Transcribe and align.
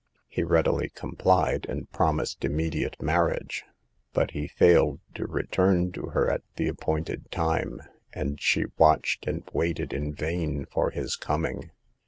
He 0.27 0.41
readily 0.41 0.89
complied, 0.89 1.67
and 1.69 1.87
promised 1.91 2.43
immediate 2.43 2.99
marriage; 2.99 3.65
but 4.13 4.31
he 4.31 4.47
failed 4.47 4.99
to 5.13 5.27
return 5.27 5.91
to 5.91 6.07
her 6.07 6.27
at 6.27 6.41
the 6.55 6.67
appointed 6.67 7.29
time, 7.29 7.79
and 8.11 8.41
she 8.41 8.65
watched 8.79 9.27
and 9.27 9.43
waited 9.53 9.93
in 9.93 10.15
vain 10.15 10.65
for 10.65 10.89
his 10.89 11.15
coming. 11.15 11.69